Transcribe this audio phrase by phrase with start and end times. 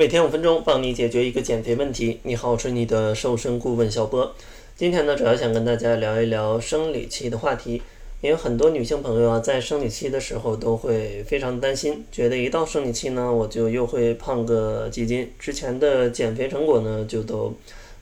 [0.00, 2.20] 每天五分钟，帮你解决一个减肥问题。
[2.22, 4.34] 你好，我是你的瘦身顾问小波。
[4.74, 7.82] 今天呢，主要想跟大家聊一聊生理期的话题。
[8.22, 17.54] 因为很多女性朋友啊，在生理期的时候都会非常担心，觉得一到生理期呢，我就又会胖个几斤，之前的减肥成果呢就都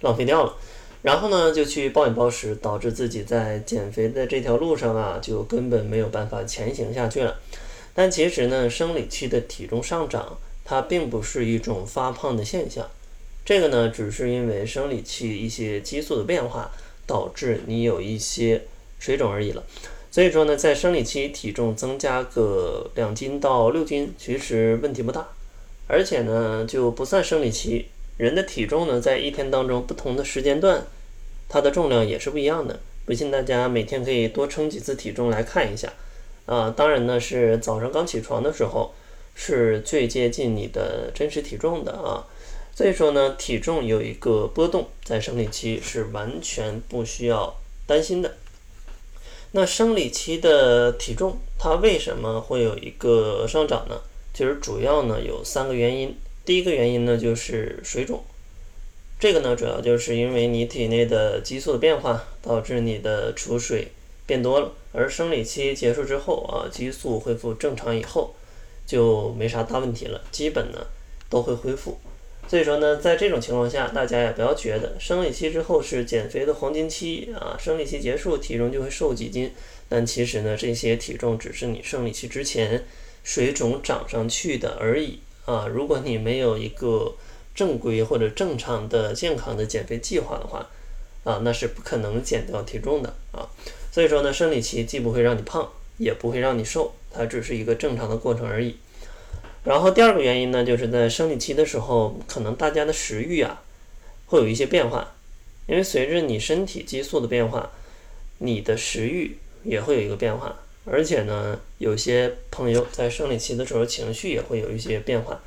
[0.03, 0.55] 浪费掉了。
[1.03, 7.37] 然后呢，就去暴饮暴食，导致自己在减肥的这条路上啊，就根本没有办法前行下去了。
[7.93, 10.39] 但其实呢，生理期的体重上涨。
[10.69, 12.87] 它并不是一种发胖的现象，
[13.43, 16.71] 这个呢，只是因为生理期一些激素的变化
[17.07, 18.65] 导致你有一些
[18.99, 19.65] 水肿而已了。
[20.11, 25.29] 所以说呢，在生理期体重增加个两斤到六斤，其实问题不大。
[25.87, 27.87] 而且呢，就不算生理期，
[28.19, 30.85] 人的体重呢，在一天当中不同的时间段，
[31.49, 32.79] 它的重量也是不一样的。
[33.07, 35.91] 不信大家每天可以多称几次体重来看一下。
[36.45, 38.93] 啊，当然呢，是早上刚起床的时候。
[39.41, 42.27] 是最接近你的真实体重的啊，
[42.75, 47.55] 所以说呢，体重有一个波动，在生理期是完全不需要
[47.87, 48.35] 担心的。
[49.53, 54.01] 那生理期的体重它为什么会有一个上涨呢？
[54.35, 56.19] 其实主要呢有三个原因。
[56.45, 58.25] 第一个原因呢就是水肿，
[59.21, 63.93] 这个呢主要就是因为你体内的激素的变化导致你的储水
[64.27, 68.35] 变多了，而生理期结束之后啊，激素恢复正常以后。
[68.89, 70.79] 就没啥大问题了，基本呢
[71.29, 71.99] 都会恢复。
[72.49, 79.53] 所以说呢，在这种情况下，大家也不要觉得生理期之后是减肥的黄金期啊，生理期结束体重就会瘦几斤。
[79.91, 82.87] 但其实呢，这些体重只是你生理期之前
[83.23, 85.67] 水肿长上去的而已啊。
[85.67, 87.15] 如果你没有一个
[87.55, 90.67] 正规或者正常的健康的减肥计划的话
[91.25, 93.45] 啊，那是不可能减掉体重的啊。
[93.93, 96.95] 所以说呢，生理期既不会让你胖，也不会让你瘦。
[97.11, 98.77] 它只是一个正常的过程而已。
[99.65, 103.63] 然后第二个原因呢，就是在生理期的时候，可能大家的食欲啊
[104.27, 105.15] 会有一些变化，
[105.67, 107.71] 因为随着你身体激素的变化，
[108.39, 110.57] 你的食欲也会有一个变化。
[110.85, 115.41] 而且呢，有些朋友在生理期的时候情绪也会有一些变化，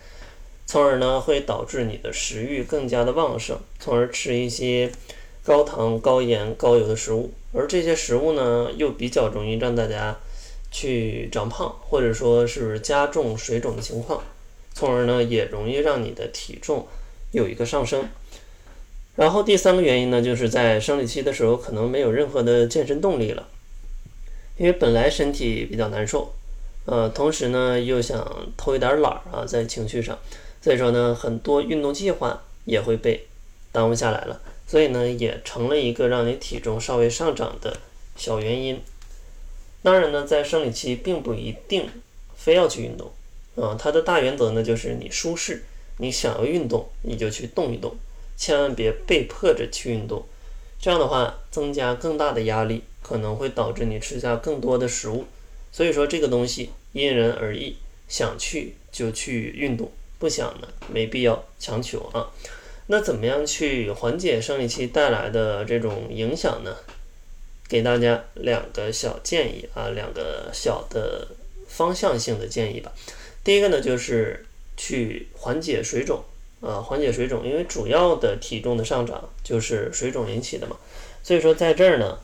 [0.65, 4.91] 从而呢会导致你的食欲更加的旺盛，从而吃一些
[5.43, 7.31] 高糖、高盐、高油的食物。
[7.53, 10.17] 而这些食物呢，又比较容易让大家。
[10.71, 14.23] 去长胖，或者说是加重水肿的情况，
[14.73, 16.87] 从而呢也容易让你的体重
[17.31, 18.09] 有一个上升。
[19.17, 23.45] 然后第三个原因呢，就是在生理期的时候可能没有任何的健身动力了，
[24.57, 26.33] 因为本来身体比较难受，
[26.85, 30.17] 呃，同时呢又想偷一点懒儿啊，在情绪上，
[30.61, 33.27] 所以说呢很多运动计划也会被
[33.73, 37.77] 耽误下来了，所以呢也成了一个让你体重稍微上涨的
[38.15, 38.81] 小原因。
[39.83, 41.89] 当然呢，在生理期并不一定
[42.35, 43.11] 非要去运动，
[43.55, 45.63] 啊，它的大原则呢就是你舒适，
[45.97, 47.95] 你想要运动你就去动一动，
[48.37, 50.23] 千万别被迫着去运动，
[50.79, 55.25] 这样的话增加更大的压力，可能会导致你吃下更多的食物。
[55.71, 57.77] 所以说这个东西因人而异，
[58.07, 62.29] 想去就去运动，不想呢没必要强求啊。
[62.87, 66.75] 那怎么样去缓解生理期带来的这种影响呢？
[67.71, 71.25] 给大家两个小建议啊，两个小的
[71.69, 72.91] 方向性的建议吧。
[73.45, 74.45] 第一个呢，就是
[74.75, 76.21] 去缓解水肿
[76.59, 80.75] 啊，缓解水肿，因为主要的体重的上涨就是水肿引起的嘛。
[81.23, 82.19] 所以说在这儿呢，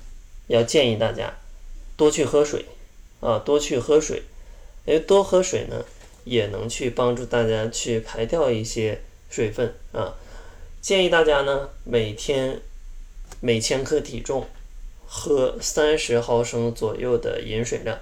[0.47, 1.33] 要建议大家
[1.95, 2.65] 多去喝水
[3.21, 4.23] 啊，多去喝水，
[4.83, 5.85] 因为多喝水呢，
[6.25, 8.99] 也能去帮助大家去排掉一些
[9.29, 10.13] 水分啊。
[10.81, 12.59] 建议大家呢，每天
[13.39, 14.45] 每千克体重。
[15.09, 17.97] 喝三十毫升左右的饮水量，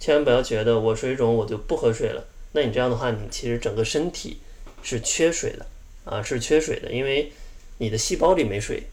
[0.00, 2.24] 千万不要觉得我水肿我就不喝水了。
[2.52, 4.38] 那你这样的话，你其实整个身体
[4.82, 5.66] 是缺水的
[6.04, 7.30] 啊，是缺水的，因为
[7.76, 8.84] 你的细胞里没水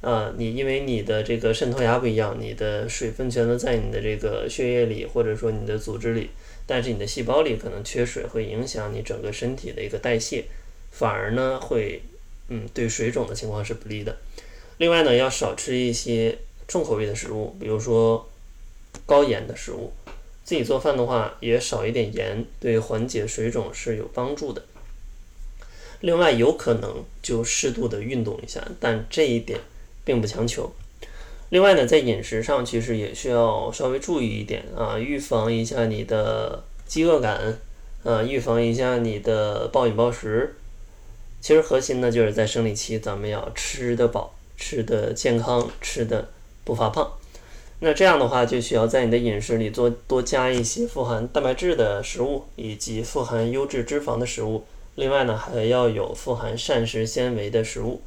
[0.00, 0.32] 啊。
[0.38, 6.30] 你因为你的这个渗透压不一样，你的水分全都在你的这个血液里或者说你的组织里，
[6.66, 10.44] 但是你的细胞里可能缺水，会影响你整个身体的一个代谢，
[10.90, 12.00] 反而呢会
[12.48, 14.16] 嗯对水肿的情况是不利的。
[14.78, 16.38] 另外呢，要少吃一些。
[16.66, 18.28] 重口味的食物，比如说
[19.06, 19.92] 高盐的食物，
[20.44, 24.62] 自己做饭的话也少一点盐，对缓解水肿是有帮助的。
[26.00, 29.60] 另外，有可能就适度的运动一下，但这一点
[30.04, 30.72] 并不强求。
[31.50, 37.58] 另外呢，在饮食上其实也需要稍微注意一点啊，预防一下你的饥饿感，
[38.02, 40.56] 啊，预防一下你的暴饮暴食。
[41.40, 46.30] 其实核心呢，就是在生理期，咱们要吃得饱，吃得健康，吃的。
[46.64, 47.12] 不发胖，
[47.80, 54.64] 那这样的话就需要在你的饮食里多多加一些富含蛋白质的食物，以及富含优质脂肪的食物，
[54.94, 58.00] 另外呢还要有富含膳食纤维的食物。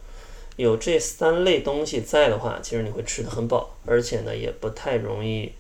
[0.55, 5.51] 有这三类东西在的话，其实你会吃的很饱，而且呢也不太容易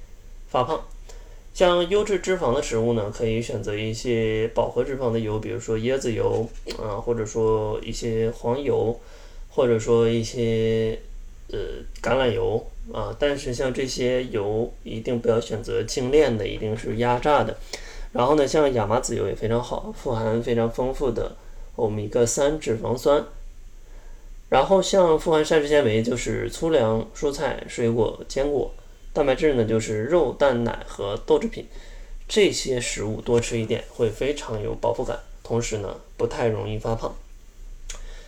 [0.47, 0.81] 发胖。
[1.53, 6.47] 像优质脂肪的食物呢，可以选择一些饱和脂肪的油，比如说椰子油
[6.77, 8.97] 啊，或者说一些黄油，
[9.49, 10.97] 或者说一些
[11.51, 11.59] 呃
[12.01, 13.15] 橄榄油啊。
[13.19, 17.55] 但是像这些油一定不要选择精炼的，一定是压榨的。
[18.11, 21.35] 然后呢，像亚麻籽油也非常好，富含非常丰富的
[21.75, 23.25] 欧米伽三脂肪酸。
[24.47, 28.71] 然后像富含膳食纤维，就是粗粮、蔬菜、水果、坚果；
[29.11, 31.65] 蛋白质呢，就是肉、蛋奶和豆制品。
[32.27, 37.13] 这些食物多吃一点，会非常有饱腹感，同时呢，不太容易发胖。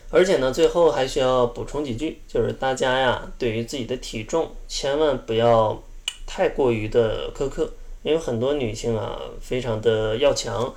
[0.10, 5.82] 而且呢，最后还需要补充几句，就是大家呀，对于自己的体重，千万不要
[6.26, 7.72] 太过于的苛刻，
[8.04, 10.74] 因为很多女性啊，非常的要强，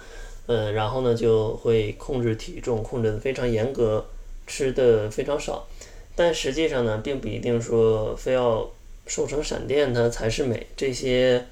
[0.46, 4.04] 嗯，然后呢，就会控制体重，控制的非常严格。
[4.46, 5.64] 吃的非常少，
[6.16, 8.68] 但实际上呢，并不一定说非要
[9.06, 10.66] 瘦成闪电它才是美。
[10.76, 11.46] 这些，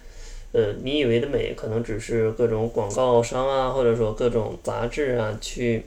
[0.50, 5.84] 呃，你以为的美，可能只是各种广告商啊，或者说各种杂志啊去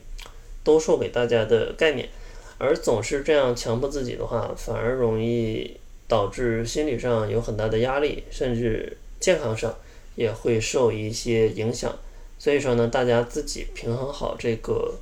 [0.64, 2.10] 兜售给大家的概念。
[2.58, 5.78] 而总是这样强迫自己的话，反而容易
[6.08, 9.76] 导致心理上有很大的压力，甚至健康上
[10.16, 11.98] 也会受一些影响。
[12.38, 14.96] 所以说呢，大家自己平衡好这个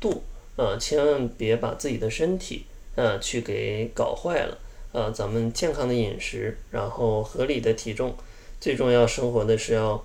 [0.00, 0.22] 度。
[0.56, 2.64] 呃，千万别把自己的身体，
[2.94, 4.56] 呃，去给搞坏了。
[4.92, 8.14] 呃，咱们健康的饮食，然后合理的体重，
[8.60, 10.04] 最重要，生活的是要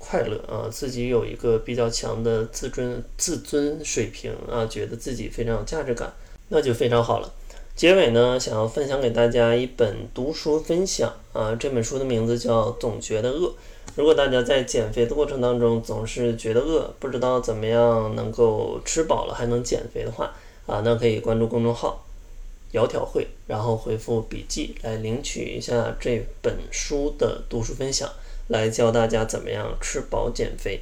[0.00, 6.10] 快乐啊，自己有一个比较强的自尊自尊水平啊，觉得自己非常有价值感，
[6.48, 7.30] 那就非常好了。
[7.76, 13.48] 结尾呢，想要分享给大家一本读书分享啊，这本书的名字叫《总觉得饿》。
[13.94, 20.34] 如果大家在减肥的过程当中总是觉得饿，不知道怎么样能够吃饱了还能减肥的话，
[20.66, 22.04] 啊，那可以关注公众号
[22.72, 28.08] “窈窕会”，然后回复“笔记”来领取一下这本书的读书分享，
[28.50, 30.80] 来教大家怎么样吃饱减肥。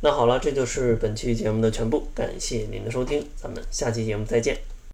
[0.00, 4.71] 那好了，这就是本期节目的全部，感谢您的收听，咱们下期节目再见。